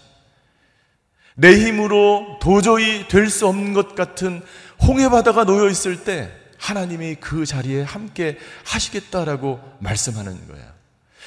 내 1.36 1.54
힘으로 1.58 2.38
도저히 2.42 3.08
될 3.08 3.30
수 3.30 3.48
없는 3.48 3.74
것 3.74 3.96
같은 3.96 4.42
홍해 4.86 5.10
바다가 5.10 5.46
놓여 5.46 5.70
있을 5.70 6.04
때 6.04 6.32
하나님이 6.60 7.16
그 7.16 7.46
자리에 7.46 7.82
함께 7.84 8.38
하시겠다라고 8.66 9.60
말씀하는 9.80 10.48
거야. 10.48 10.74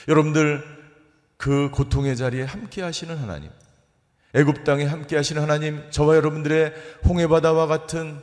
여러분들 0.09 0.63
그 1.37 1.71
고통의 1.73 2.17
자리에 2.17 2.43
함께 2.45 2.83
하시는 2.83 3.17
하나님. 3.17 3.51
애굽 4.37 4.65
땅에 4.65 4.85
함께 4.85 5.17
하시는 5.17 5.41
하나님, 5.41 5.83
저와 5.91 6.15
여러분들의 6.17 6.73
홍해 7.09 7.27
바다와 7.27 7.67
같은 7.67 8.21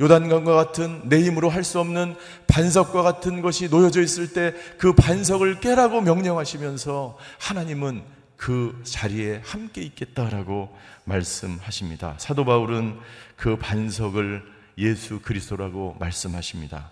요단강과 0.00 0.54
같은 0.54 1.08
내 1.08 1.22
힘으로 1.22 1.48
할 1.48 1.64
수 1.64 1.80
없는 1.80 2.16
반석과 2.48 3.02
같은 3.02 3.40
것이 3.40 3.68
놓여져 3.68 4.02
있을 4.02 4.32
때 4.32 4.52
그 4.78 4.92
반석을 4.92 5.60
깨라고 5.60 6.00
명령하시면서 6.02 7.16
하나님은 7.38 8.02
그 8.36 8.78
자리에 8.84 9.40
함께 9.44 9.80
있겠다라고 9.82 10.76
말씀하십니다. 11.04 12.16
사도 12.18 12.44
바울은 12.44 12.98
그 13.36 13.56
반석을 13.56 14.42
예수 14.78 15.20
그리스도라고 15.20 15.96
말씀하십니다. 15.98 16.90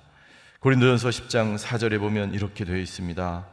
고린도전서 0.61 1.09
10장 1.11 1.59
4절에 1.59 1.99
보면 1.99 2.33
이렇게 2.33 2.65
되어 2.65 2.77
있습니다. 2.77 3.47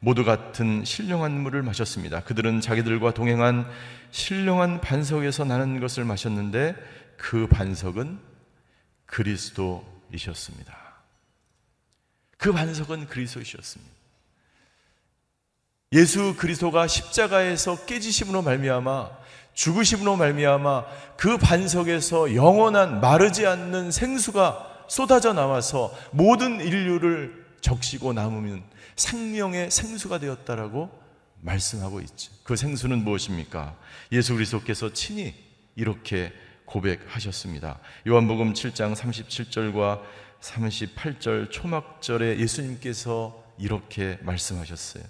모두 0.00 0.24
같은 0.24 0.84
신령한 0.84 1.32
물을 1.32 1.62
마셨습니다. 1.62 2.20
그들은 2.20 2.60
자기들과 2.60 3.14
동행한 3.14 3.66
신령한 4.10 4.80
반석에서 4.80 5.44
나는 5.44 5.80
것을 5.80 6.04
마셨는데 6.04 6.76
그 7.16 7.46
반석은 7.48 8.18
그리스도이셨습니다. 9.06 10.76
그 12.36 12.52
반석은 12.52 13.06
그리스도이셨습니다. 13.06 13.96
예수 15.92 16.34
그리스도가 16.36 16.86
십자가에서 16.86 17.86
깨지심으로 17.86 18.42
말미암아 18.42 19.10
죽으심으로 19.54 20.16
말미암아 20.16 20.84
그 21.16 21.38
반석에서 21.38 22.34
영원한 22.34 23.00
마르지 23.00 23.46
않는 23.46 23.90
생수가 23.90 24.84
쏟아져 24.88 25.32
나와서 25.32 25.96
모든 26.10 26.60
인류를 26.60 27.45
적시고 27.66 28.12
남으면 28.12 28.62
생명의 28.94 29.72
생수가 29.72 30.20
되었다라고 30.20 30.88
말씀하고 31.40 32.00
있죠. 32.00 32.32
그 32.44 32.54
생수는 32.54 33.02
무엇입니까? 33.02 33.76
예수 34.12 34.34
그리스도께서 34.34 34.92
친히 34.92 35.34
이렇게 35.74 36.32
고백하셨습니다. 36.64 37.80
요한복음 38.06 38.52
7장 38.52 38.94
37절과 38.94 40.00
38절 40.40 41.50
초막절에 41.50 42.38
예수님께서 42.38 43.44
이렇게 43.58 44.18
말씀하셨어요. 44.22 45.02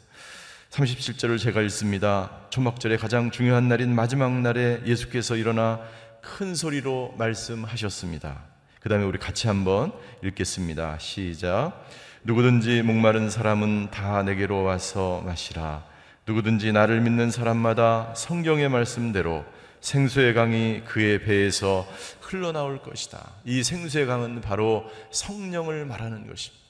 37절을 0.70 1.38
제가 1.38 1.60
읽습니다. 1.62 2.46
초막절의 2.48 2.96
가장 2.96 3.30
중요한 3.30 3.68
날인 3.68 3.94
마지막 3.94 4.32
날에 4.32 4.80
예수께서 4.86 5.36
일어나 5.36 5.80
큰 6.22 6.54
소리로 6.54 7.14
말씀하셨습니다. 7.18 8.44
그 8.80 8.88
다음에 8.88 9.04
우리 9.04 9.18
같이 9.18 9.46
한번 9.46 9.92
읽겠습니다. 10.22 10.98
시작. 10.98 11.86
누구든지 12.26 12.82
목마른 12.82 13.30
사람은 13.30 13.92
다 13.92 14.24
내게로 14.24 14.64
와서 14.64 15.22
마시라. 15.24 15.84
누구든지 16.26 16.72
나를 16.72 17.00
믿는 17.00 17.30
사람마다 17.30 18.12
성경의 18.16 18.68
말씀대로 18.68 19.44
생수의 19.80 20.34
강이 20.34 20.82
그의 20.86 21.22
배에서 21.22 21.86
흘러나올 22.20 22.82
것이다. 22.82 23.30
이 23.44 23.62
생수의 23.62 24.06
강은 24.06 24.40
바로 24.40 24.90
성령을 25.12 25.86
말하는 25.86 26.26
것입니다. 26.26 26.64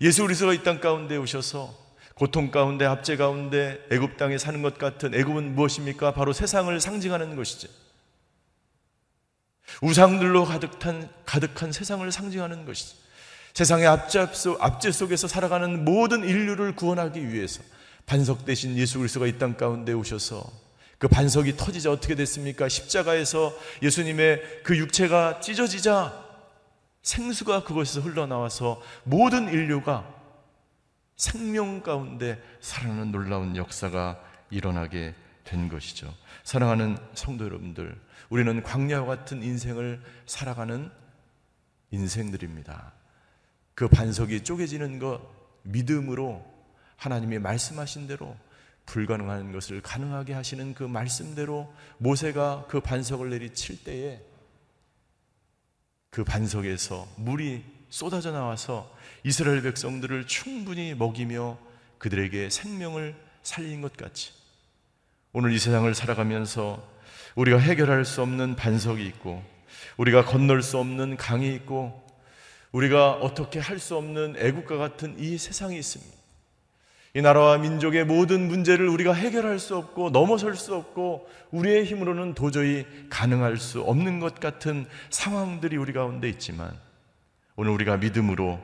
예수 0.00 0.22
그리스도가 0.22 0.54
이 0.54 0.62
땅 0.62 0.80
가운데 0.80 1.18
오셔서 1.18 1.74
고통 2.14 2.50
가운데 2.50 2.86
압제 2.86 3.18
가운데 3.18 3.86
애굽 3.92 4.16
땅에 4.16 4.38
사는 4.38 4.62
것 4.62 4.78
같은 4.78 5.14
애굽은 5.14 5.54
무엇입니까? 5.54 6.14
바로 6.14 6.32
세상을 6.32 6.80
상징하는 6.80 7.36
것이죠. 7.36 7.68
우상들로 9.82 10.46
가득한 10.46 11.10
가득한 11.26 11.72
세상을 11.72 12.10
상징하는 12.10 12.64
것이죠. 12.64 13.07
세상의 13.58 13.88
압제 13.88 14.92
속에서 14.92 15.26
살아가는 15.26 15.84
모든 15.84 16.22
인류를 16.22 16.76
구원하기 16.76 17.32
위해서 17.32 17.60
반석 18.06 18.44
대신 18.44 18.76
예수 18.76 18.98
그리스도가 18.98 19.26
이 19.26 19.36
땅 19.36 19.56
가운데 19.56 19.92
오셔서 19.92 20.48
그 20.96 21.08
반석이 21.08 21.56
터지자 21.56 21.90
어떻게 21.90 22.14
됐습니까? 22.14 22.68
십자가에서 22.68 23.52
예수님의 23.82 24.62
그 24.62 24.78
육체가 24.78 25.40
찢어지자 25.40 26.24
생수가 27.02 27.64
그곳에서 27.64 28.00
흘러나와서 28.00 28.80
모든 29.02 29.48
인류가 29.48 30.08
생명 31.16 31.82
가운데 31.82 32.40
살아나는 32.60 33.10
놀라운 33.10 33.56
역사가 33.56 34.20
일어나게 34.50 35.16
된 35.42 35.68
것이죠. 35.68 36.14
사랑하는 36.44 36.96
성도 37.14 37.44
여러분들, 37.44 38.00
우리는 38.28 38.62
광야와 38.62 39.06
같은 39.06 39.42
인생을 39.42 40.00
살아가는 40.26 40.92
인생들입니다. 41.90 42.97
그 43.78 43.86
반석이 43.86 44.42
쪼개지는 44.42 44.98
것 44.98 45.20
믿음으로 45.62 46.44
하나님이 46.96 47.38
말씀하신 47.38 48.08
대로 48.08 48.36
불가능한 48.86 49.52
것을 49.52 49.80
가능하게 49.82 50.32
하시는 50.32 50.74
그 50.74 50.82
말씀대로 50.82 51.72
모세가 51.98 52.64
그 52.68 52.80
반석을 52.80 53.30
내리칠 53.30 53.84
때에 53.84 54.20
그 56.10 56.24
반석에서 56.24 57.06
물이 57.18 57.64
쏟아져 57.88 58.32
나와서 58.32 58.92
이스라엘 59.22 59.62
백성들을 59.62 60.26
충분히 60.26 60.94
먹이며 60.94 61.56
그들에게 61.98 62.50
생명을 62.50 63.14
살린 63.44 63.80
것 63.80 63.96
같이 63.96 64.32
오늘 65.32 65.52
이 65.52 65.58
세상을 65.60 65.94
살아가면서 65.94 66.84
우리가 67.36 67.58
해결할 67.58 68.04
수 68.04 68.22
없는 68.22 68.56
반석이 68.56 69.06
있고 69.06 69.40
우리가 69.98 70.24
건널 70.24 70.62
수 70.62 70.78
없는 70.78 71.16
강이 71.16 71.54
있고 71.54 72.07
우리가 72.72 73.12
어떻게 73.14 73.58
할 73.60 73.78
수 73.78 73.96
없는 73.96 74.36
애국과 74.38 74.76
같은 74.76 75.18
이 75.18 75.38
세상이 75.38 75.78
있습니다. 75.78 76.18
이 77.14 77.22
나라와 77.22 77.56
민족의 77.58 78.04
모든 78.04 78.48
문제를 78.48 78.86
우리가 78.88 79.14
해결할 79.14 79.58
수 79.58 79.76
없고 79.76 80.10
넘어설 80.10 80.56
수 80.56 80.74
없고 80.74 81.28
우리의 81.50 81.84
힘으로는 81.84 82.34
도저히 82.34 82.86
가능할 83.08 83.56
수 83.56 83.80
없는 83.80 84.20
것 84.20 84.38
같은 84.38 84.86
상황들이 85.10 85.76
우리 85.76 85.92
가운데 85.92 86.28
있지만 86.28 86.78
오늘 87.56 87.72
우리가 87.72 87.96
믿음으로 87.96 88.60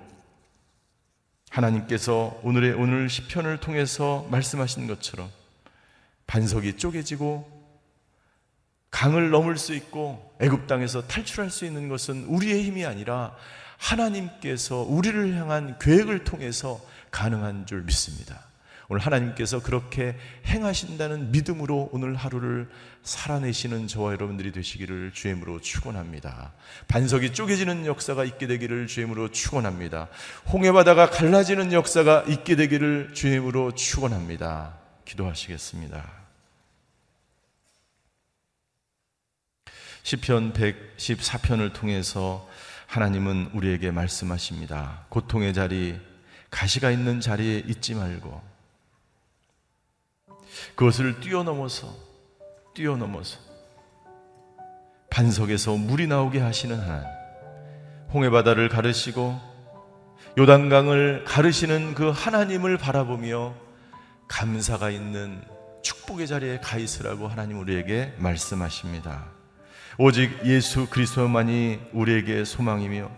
하나님께서 1.50 2.38
오늘의 2.42 2.74
오늘 2.74 3.08
시편을 3.08 3.58
통해서 3.60 4.26
말씀하신 4.30 4.86
것처럼 4.88 5.30
반석이 6.26 6.76
쪼개지고 6.76 7.50
강을 8.90 9.30
넘을 9.30 9.56
수 9.56 9.74
있고 9.74 10.36
애굽 10.40 10.66
땅에서 10.66 11.06
탈출할 11.06 11.50
수 11.50 11.64
있는 11.64 11.88
것은 11.88 12.24
우리의 12.26 12.62
힘이 12.62 12.84
아니라 12.84 13.34
하나님께서 13.76 14.82
우리를 14.82 15.34
향한 15.36 15.78
계획을 15.78 16.24
통해서 16.24 16.80
가능한 17.10 17.66
줄 17.66 17.82
믿습니다. 17.82 18.44
오늘 18.88 19.00
하나님께서 19.00 19.62
그렇게 19.62 20.16
행하신다는 20.46 21.32
믿음으로 21.32 21.88
오늘 21.92 22.14
하루를 22.16 22.68
살아내시는 23.02 23.86
저와 23.86 24.12
여러분들이 24.12 24.52
되시기를 24.52 25.12
주임으로 25.12 25.60
축원합니다. 25.60 26.52
반석이 26.88 27.32
쪼개지는 27.32 27.86
역사가 27.86 28.24
있게 28.24 28.46
되기를 28.46 28.86
주임으로 28.86 29.30
축원합니다. 29.30 30.08
홍해 30.52 30.72
바다가 30.72 31.08
갈라지는 31.08 31.72
역사가 31.72 32.24
있게 32.28 32.56
되기를 32.56 33.10
주임으로 33.14 33.72
축원합니다. 33.74 34.74
기도하시겠습니다. 35.04 36.24
시편 40.02 40.52
114편을 40.52 41.72
통해서 41.72 42.46
하나님은 42.86 43.50
우리에게 43.54 43.90
말씀하십니다. 43.90 45.06
고통의 45.08 45.54
자리 45.54 45.98
가시가 46.50 46.90
있는 46.90 47.20
자리에 47.20 47.58
있지 47.66 47.94
말고 47.94 48.40
그것을 50.76 51.20
뛰어넘어서 51.20 51.94
뛰어넘어서 52.74 53.38
반석에서 55.10 55.76
물이 55.76 56.06
나오게 56.06 56.40
하시는 56.40 56.78
하나님 56.78 57.08
홍해 58.12 58.30
바다를 58.30 58.68
가르시고 58.68 59.40
요단강을 60.38 61.24
가르시는 61.24 61.94
그 61.94 62.10
하나님을 62.10 62.78
바라보며 62.78 63.54
감사가 64.28 64.90
있는 64.90 65.42
축복의 65.82 66.26
자리에 66.26 66.58
가 66.58 66.78
있으라고 66.78 67.28
하나님 67.28 67.58
우리에게 67.58 68.14
말씀하십니다. 68.18 69.33
오직 69.98 70.30
예수 70.44 70.86
그리스도만이 70.86 71.78
우리에게 71.92 72.44
소망이며 72.44 73.10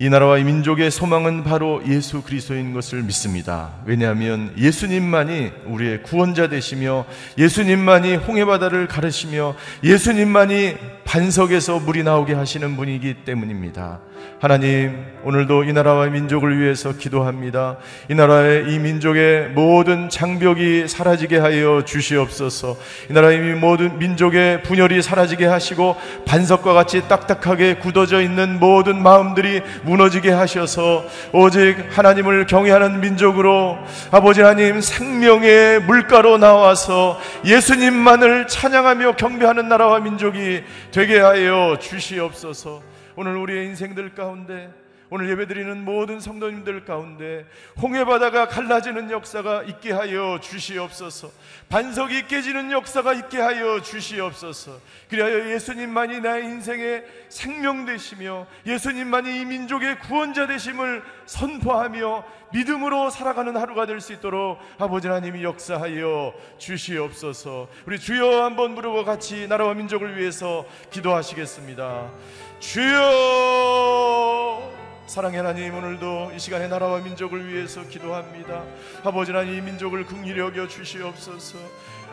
이 0.00 0.08
나라와 0.10 0.38
이 0.38 0.44
민족의 0.44 0.90
소망은 0.90 1.44
바로 1.44 1.80
예수 1.86 2.22
그리스도인 2.22 2.74
것을 2.74 3.02
믿습니다. 3.04 3.70
왜냐하면 3.86 4.52
예수님만이 4.58 5.52
우리의 5.66 6.02
구원자 6.02 6.48
되시며 6.48 7.06
예수님만이 7.38 8.16
홍해 8.16 8.44
바다를 8.44 8.88
가르시며 8.88 9.54
예수님만이 9.84 10.74
반석에서 11.04 11.78
물이 11.78 12.02
나오게 12.02 12.34
하시는 12.34 12.76
분이기 12.76 13.24
때문입니다. 13.24 14.00
하나님, 14.44 15.06
오늘도 15.24 15.64
이 15.64 15.72
나라와 15.72 16.06
민족을 16.06 16.60
위해서 16.60 16.92
기도합니다. 16.92 17.78
이 18.10 18.14
나라의 18.14 18.68
이 18.68 18.78
민족의 18.78 19.48
모든 19.54 20.10
장벽이 20.10 20.86
사라지게 20.86 21.38
하여 21.38 21.82
주시옵소서. 21.82 22.76
이 23.08 23.12
나라의 23.14 23.54
모든 23.54 23.98
민족의 23.98 24.62
분열이 24.62 25.00
사라지게 25.00 25.46
하시고 25.46 25.96
반석과 26.26 26.74
같이 26.74 27.08
딱딱하게 27.08 27.76
굳어져 27.76 28.20
있는 28.20 28.60
모든 28.60 29.02
마음들이 29.02 29.62
무너지게 29.84 30.30
하셔서 30.30 31.06
오직 31.32 31.76
하나님을 31.90 32.46
경외하는 32.46 33.00
민족으로 33.00 33.78
아버지 34.10 34.42
하나님 34.42 34.82
생명의 34.82 35.80
물가로 35.80 36.36
나와서 36.36 37.18
예수님만을 37.46 38.46
찬양하며 38.46 39.16
경배하는 39.16 39.70
나라와 39.70 40.00
민족이 40.00 40.64
되게 40.92 41.18
하여 41.18 41.78
주시옵소서. 41.80 42.93
오늘 43.16 43.36
우리의 43.36 43.66
인생들 43.66 44.14
가운데 44.14 44.72
오늘 45.10 45.28
예배드리는 45.30 45.84
모든 45.84 46.18
성도님들 46.18 46.84
가운데 46.86 47.46
홍해 47.80 48.04
바다가 48.04 48.48
갈라지는 48.48 49.10
역사가 49.10 49.62
있게 49.64 49.92
하여 49.92 50.40
주시옵소서. 50.42 51.30
반석이 51.68 52.26
깨지는 52.26 52.72
역사가 52.72 53.12
있게 53.12 53.38
하여 53.38 53.80
주시옵소서. 53.80 54.80
그리하여 55.10 55.52
예수님만이 55.52 56.20
나의 56.20 56.44
인생의 56.46 57.04
생명 57.28 57.84
되시며 57.84 58.46
예수님만이 58.66 59.40
이 59.40 59.44
민족의 59.44 60.00
구원자 60.00 60.46
되심을 60.48 61.04
선포하며 61.26 62.24
믿음으로 62.52 63.10
살아가는 63.10 63.56
하루가 63.56 63.86
될 63.86 64.00
수 64.00 64.12
있도록 64.14 64.58
아버지 64.78 65.06
하나님이 65.06 65.44
역사하여 65.44 66.34
주시옵소서. 66.58 67.68
우리 67.86 67.98
주여 68.00 68.42
한번 68.42 68.74
부르고 68.74 69.04
같이 69.04 69.46
나라와 69.48 69.74
민족을 69.74 70.16
위해서 70.18 70.66
기도하시겠습니다. 70.90 72.10
주여! 72.64 73.92
사랑의 75.06 75.36
하나님 75.36 75.74
오늘도 75.74 76.32
이 76.34 76.38
시간에 76.38 76.66
나라와 76.66 76.98
민족을 76.98 77.46
위해서 77.46 77.86
기도합니다. 77.86 78.64
아버지 79.04 79.32
하나님 79.32 79.54
이 79.54 79.60
민족을 79.60 80.06
긍휼히 80.06 80.38
여겨 80.38 80.66
주시옵소서. 80.66 81.58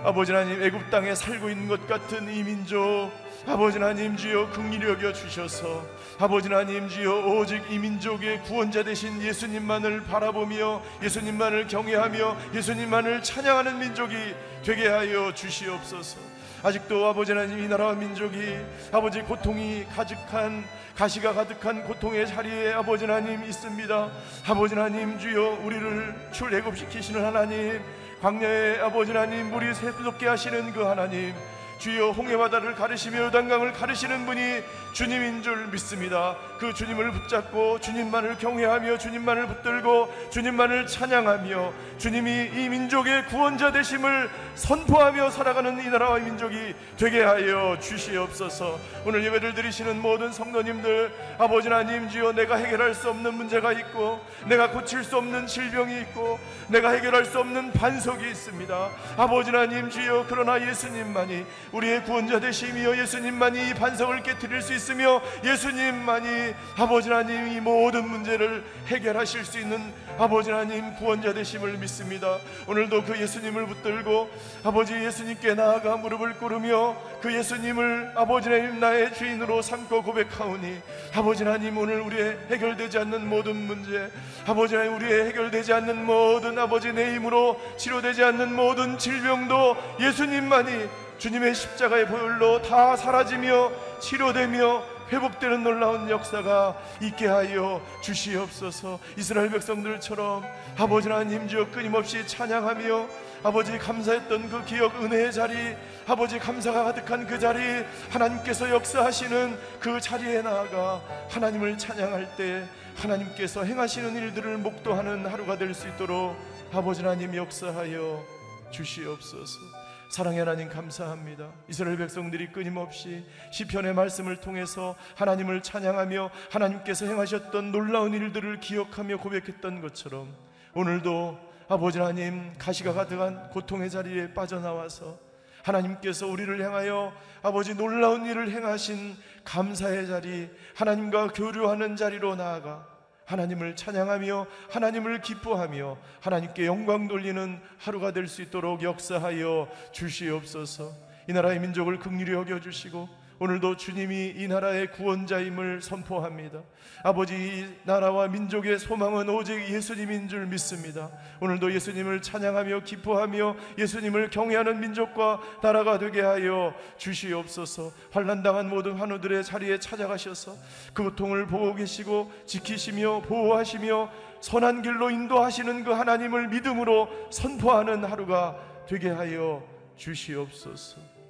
아버지 0.03 0.33
하나님 0.33 0.61
애굽 0.61 0.91
땅에 0.91 1.15
살고 1.15 1.49
있는 1.49 1.67
것 1.67 1.87
같은 1.87 2.31
이 2.33 2.43
민족 2.43 3.11
아버지 3.47 3.79
하나님 3.79 4.17
주여 4.17 4.49
긍휼히 4.51 4.83
여겨 4.85 5.13
주셔서 5.13 5.85
아버지 6.19 6.47
하나님 6.49 6.89
주여 6.89 7.27
오직 7.37 7.63
이 7.71 7.79
민족의 7.79 8.41
구원자 8.41 8.83
되신 8.83 9.21
예수님만을 9.21 10.03
바라보며 10.03 10.81
예수님만을 11.01 11.67
경외하며 11.67 12.37
예수님만을 12.53 13.23
찬양하는 13.23 13.79
민족이 13.79 14.15
되게 14.63 14.87
하여 14.87 15.33
주시옵소서 15.33 16.30
아직도 16.63 17.07
아버지 17.07 17.31
하나님 17.31 17.57
이 17.59 17.67
나라와 17.67 17.93
민족이 17.93 18.57
아버지 18.91 19.21
고통이 19.21 19.85
가득한 19.95 20.63
가시가 20.95 21.33
가득한 21.33 21.83
고통의 21.85 22.27
자리에 22.27 22.73
아버지 22.73 23.05
하나님 23.05 23.43
있습니다. 23.43 24.09
아버지 24.47 24.75
하나님 24.75 25.17
주여 25.17 25.59
우리를 25.63 26.15
출애굽시키시는 26.31 27.25
하나님 27.25 27.81
광야의 28.21 28.79
아버지 28.81 29.11
하나님 29.11 29.49
물이 29.49 29.73
새롭게 29.73 30.27
하시는 30.27 30.71
그 30.71 30.83
하나님 30.83 31.33
주여 31.79 32.11
홍해 32.11 32.37
바다를 32.37 32.75
가르시며 32.75 33.23
요단강을 33.25 33.73
가르시는 33.73 34.27
분이 34.27 34.61
주님인 34.93 35.41
줄 35.41 35.67
믿습니다. 35.67 36.35
그 36.59 36.73
주님을 36.73 37.11
붙잡고 37.11 37.79
주님만을 37.79 38.37
경외하며 38.37 38.97
주님만을 38.97 39.47
붙들고 39.47 40.29
주님만을 40.31 40.85
찬양하며 40.85 41.73
주님이 41.97 42.51
이 42.53 42.69
민족의 42.69 43.27
구원자 43.27 43.71
되심을 43.71 44.29
선포하며 44.55 45.31
살아가는 45.31 45.81
이 45.83 45.89
나라와 45.89 46.19
민족이 46.19 46.75
되게 46.97 47.23
하여 47.23 47.77
주시옵소서. 47.79 48.79
오늘 49.05 49.23
예배를 49.23 49.53
드리시는 49.53 50.01
모든 50.01 50.31
성도님들 50.31 51.11
아버지 51.39 51.69
하나님 51.69 52.09
주여 52.09 52.33
내가 52.33 52.57
해결할 52.57 52.93
수 52.93 53.09
없는 53.09 53.33
문제가 53.33 53.71
있고 53.71 54.19
내가 54.45 54.71
고칠 54.71 55.03
수 55.03 55.17
없는 55.17 55.47
질병이 55.47 55.99
있고 56.01 56.39
내가 56.67 56.91
해결할 56.91 57.25
수 57.25 57.39
없는 57.39 57.71
반석이 57.71 58.29
있습니다. 58.29 58.89
아버지 59.17 59.51
하나님 59.51 59.89
주여 59.89 60.25
그러나 60.27 60.61
예수님만이 60.61 61.45
우리의 61.71 62.03
구원자 62.03 62.39
되시며 62.39 62.97
예수님만이 62.97 63.69
이 63.69 63.73
반석을 63.73 64.23
깨뜨릴 64.23 64.61
수 64.61 64.73
있 64.73 64.80
으며 64.89 65.21
예수님만이 65.43 66.53
아버지 66.77 67.09
하나님 67.09 67.47
이 67.47 67.59
모든 67.59 68.07
문제를 68.07 68.63
해결하실 68.87 69.45
수 69.45 69.59
있는 69.59 69.93
아버지 70.17 70.51
하나님 70.51 70.95
구원자 70.95 71.33
되심을 71.33 71.77
믿습니다. 71.77 72.37
오늘도 72.67 73.03
그 73.03 73.19
예수님을 73.19 73.67
붙들고 73.67 74.29
아버지 74.63 74.93
예수님께 74.93 75.53
나아가 75.55 75.97
무릎을 75.97 76.33
꿇으며 76.33 76.95
그 77.21 77.33
예수님을 77.33 78.13
아버지 78.15 78.49
하나님 78.49 78.79
나의 78.79 79.13
주인으로 79.13 79.61
삼고 79.61 80.03
고백하오니 80.03 80.79
아버지 81.15 81.43
하나님 81.43 81.77
오늘 81.77 82.01
우리의 82.01 82.37
해결되지 82.49 82.97
않는 82.99 83.27
모든 83.27 83.55
문제 83.55 84.09
아버지 84.45 84.75
하나님 84.75 84.97
우리의 84.97 85.27
해결되지 85.27 85.73
않는 85.73 86.05
모든 86.05 86.57
아버지 86.57 86.91
내 86.91 87.15
힘으로 87.15 87.59
치료되지 87.77 88.23
않는 88.23 88.55
모든 88.55 88.97
질병도 88.97 89.77
예수님만이 89.99 90.89
주님의 91.21 91.53
십자가의 91.53 92.07
보혈로 92.07 92.63
다 92.63 92.95
사라지며 92.97 93.71
치료되며 93.99 94.83
회복되는 95.11 95.63
놀라운 95.63 96.09
역사가 96.09 96.75
있게 96.99 97.27
하여 97.27 97.79
주시옵소서. 98.01 98.99
이스라엘 99.17 99.51
백성들처럼 99.51 100.43
아버지 100.79 101.09
하나님 101.09 101.47
주여 101.47 101.69
끊임없이 101.69 102.25
찬양하며 102.25 103.07
아버지 103.43 103.77
감사했던 103.77 104.49
그 104.49 104.65
기억 104.65 104.99
은혜의 104.99 105.31
자리 105.31 105.75
아버지 106.07 106.39
감사가 106.39 106.85
가득한 106.85 107.27
그 107.27 107.37
자리 107.37 107.85
하나님께서 108.09 108.71
역사하시는 108.71 109.59
그 109.79 110.01
자리에 110.01 110.41
나아가 110.41 111.01
하나님을 111.29 111.77
찬양할 111.77 112.35
때 112.35 112.67
하나님께서 112.95 113.63
행하시는 113.63 114.15
일들을 114.15 114.57
목도하는 114.57 115.27
하루가 115.27 115.55
될 115.55 115.75
수 115.75 115.87
있도록 115.87 116.35
아버지 116.73 117.03
하나님 117.03 117.35
역사하여 117.35 118.23
주시옵소서 118.71 119.80
사랑의 120.11 120.39
하나님 120.39 120.67
감사합니다. 120.67 121.53
이스라엘 121.69 121.95
백성들이 121.95 122.51
끊임없이 122.51 123.25
시편의 123.53 123.93
말씀을 123.93 124.41
통해서 124.41 124.97
하나님을 125.15 125.63
찬양하며 125.63 126.31
하나님께서 126.51 127.05
행하셨던 127.05 127.71
놀라운 127.71 128.13
일들을 128.13 128.59
기억하며 128.59 129.19
고백했던 129.19 129.79
것처럼 129.79 130.35
오늘도 130.73 131.39
아버지 131.69 131.99
하나님 131.99 132.51
가시가 132.57 132.91
가득한 132.91 133.51
고통의 133.51 133.89
자리에 133.89 134.33
빠져나와서 134.33 135.17
하나님께서 135.63 136.27
우리를 136.27 136.61
향하여 136.61 137.13
아버지 137.41 137.73
놀라운 137.73 138.25
일을 138.25 138.51
행하신 138.51 139.15
감사의 139.45 140.07
자리 140.07 140.49
하나님과 140.75 141.29
교류하는 141.29 141.95
자리로 141.95 142.35
나아가 142.35 142.90
하나님을 143.31 143.75
찬양하며 143.77 144.45
하나님을 144.69 145.21
기뻐하며 145.21 145.97
하나님께 146.19 146.65
영광 146.65 147.07
돌리는 147.07 147.59
하루가 147.77 148.11
될 148.11 148.27
수 148.27 148.41
있도록 148.41 148.83
역사하여 148.83 149.67
주시옵소서. 149.91 150.93
이 151.27 151.33
나라의 151.33 151.59
민족을 151.59 151.97
극률히 151.99 152.33
여겨 152.33 152.59
주시고 152.59 153.09
오늘도 153.41 153.75
주님이 153.75 154.35
이 154.37 154.47
나라의 154.47 154.91
구원자임을 154.91 155.81
선포합니다. 155.81 156.61
아버지 157.01 157.33
이 157.33 157.65
나라와 157.85 158.27
민족의 158.27 158.77
소망은 158.77 159.27
오직 159.29 159.67
예수님인 159.67 160.27
줄 160.27 160.45
믿습니다. 160.45 161.09
오늘도 161.39 161.73
예수님을 161.73 162.21
찬양하며 162.21 162.81
기뻐하며 162.81 163.55
예수님을 163.79 164.29
경외하는 164.29 164.79
민족과 164.79 165.41
나라가 165.63 165.97
되게 165.97 166.21
하여 166.21 166.75
주시옵소서. 166.97 167.91
환난 168.11 168.43
당한 168.43 168.69
모든 168.69 168.93
환우들의 168.93 169.43
자리에 169.43 169.79
찾아가셔서 169.79 170.55
그 170.93 171.01
고통을 171.01 171.47
보고 171.47 171.73
계시고 171.73 172.31
지키시며 172.45 173.23
보호하시며 173.23 174.11
선한 174.41 174.83
길로 174.83 175.09
인도하시는 175.09 175.83
그 175.83 175.89
하나님을 175.89 176.49
믿음으로 176.49 177.09
선포하는 177.31 178.03
하루가 178.03 178.55
되게 178.87 179.09
하여 179.09 179.67
주시옵소서. 179.95 181.20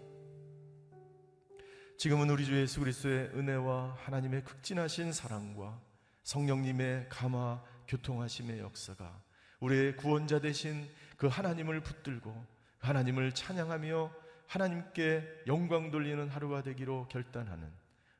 지금은 2.02 2.32
우리 2.32 2.46
주 2.46 2.60
예수 2.60 2.80
그리스도의 2.80 3.30
은혜와 3.36 3.96
하나님의 4.00 4.44
극진하신 4.44 5.14
사랑과 5.14 5.80
성령님의 6.24 7.06
감화 7.10 7.64
교통하심의 7.88 8.58
역사가 8.58 9.22
우리의 9.60 9.98
구원자 9.98 10.40
되신 10.40 10.90
그 11.16 11.28
하나님을 11.28 11.82
붙들고 11.82 12.44
하나님을 12.80 13.34
찬양하며 13.34 14.12
하나님께 14.48 15.44
영광 15.46 15.92
돌리는 15.92 16.28
하루가 16.28 16.64
되기로 16.64 17.08
결단하는 17.08 17.72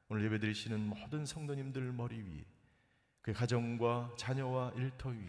오늘 0.10 0.26
예배드리시는 0.26 0.80
모든 0.80 1.26
성도님들 1.26 1.92
머리 1.92 2.20
위, 2.20 2.46
그 3.24 3.34
가정과 3.34 4.14
자녀와 4.16 4.74
일터 4.76 5.10
위, 5.10 5.26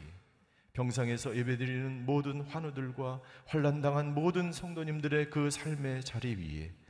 병상에서 0.74 1.34
예배드리는 1.34 2.04
모든 2.04 2.42
환우들과 2.42 3.22
환란당한 3.46 4.12
모든 4.12 4.52
성도님들의 4.52 5.30
그 5.30 5.50
삶의 5.50 6.04
자리 6.04 6.34
위에 6.34 6.81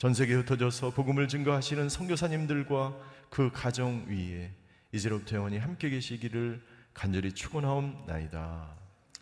전 0.00 0.14
세계에 0.14 0.36
흩어져서 0.36 0.92
복음을 0.92 1.28
증거하시는 1.28 1.90
선교사님들과 1.90 2.96
그 3.28 3.50
가정 3.52 4.06
위에 4.08 4.50
이제로부터 4.92 5.36
영원히 5.36 5.58
함께 5.58 5.90
계시기를 5.90 6.62
간절히 6.94 7.32
축원하옵나이다. 7.32 8.66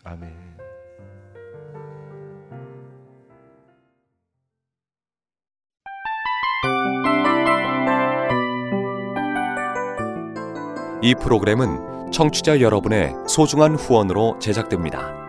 아멘. 0.05 0.33
이 11.01 11.13
프로그램은 11.21 12.13
청취자 12.13 12.61
여러분의 12.61 13.13
소중한 13.27 13.75
후원으로 13.75 14.39
제작됩니다. 14.39 15.28